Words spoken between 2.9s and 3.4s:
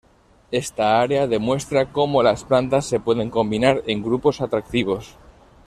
pueden